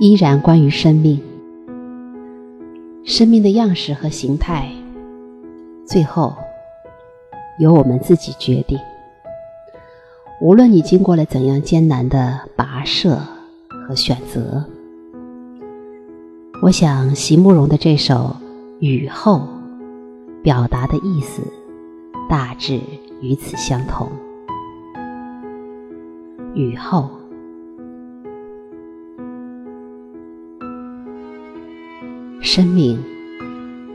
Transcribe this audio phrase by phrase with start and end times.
[0.00, 1.20] 依然关于生命，
[3.04, 4.70] 生命的样式和形态，
[5.84, 6.32] 最后
[7.58, 8.78] 由我们自己决定。
[10.40, 13.18] 无论你经过了怎样艰难的跋涉
[13.88, 14.64] 和选择，
[16.62, 18.14] 我想席慕容的这首
[18.78, 19.48] 《雨后》
[20.42, 21.42] 表达的意思
[22.28, 22.80] 大致
[23.20, 24.08] 与此相同。
[26.54, 27.10] 雨后，
[32.50, 32.98] 生命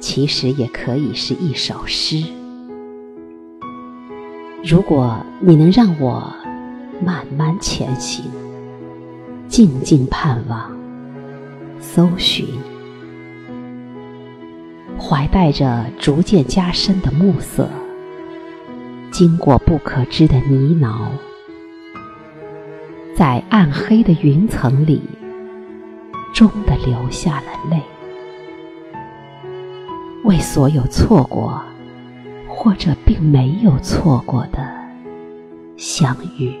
[0.00, 2.20] 其实也可以是一首诗。
[4.64, 6.34] 如果你能让我
[7.00, 8.24] 慢慢前行，
[9.46, 10.68] 静静盼望，
[11.78, 12.44] 搜寻，
[14.98, 17.68] 怀带着逐渐加深的暮色，
[19.12, 21.06] 经过不可知的泥淖，
[23.16, 25.00] 在暗黑的云层里，
[26.34, 27.80] 终的流下了泪，
[30.24, 31.62] 为所有错过。
[32.62, 34.58] 或者并没有错过的
[35.78, 36.54] 相遇。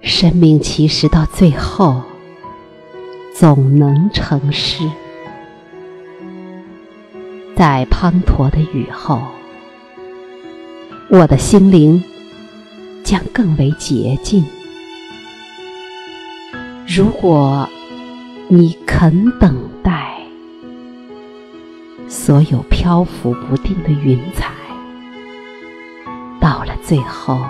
[0.00, 2.00] 生命其实到最后
[3.34, 4.88] 总能成诗，
[7.54, 9.20] 在滂沱的雨后，
[11.10, 12.02] 我的心灵
[13.02, 14.42] 将更为洁净。
[16.86, 17.68] 如果
[18.56, 20.14] 你肯等待。
[22.06, 24.52] 所有漂浮不定的云彩，
[26.40, 27.44] 到了最后，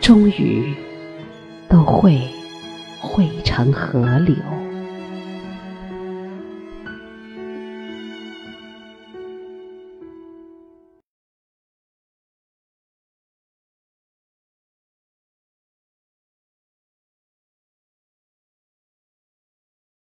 [0.00, 0.72] 终于
[1.68, 2.26] 都会
[2.98, 4.34] 汇成河流。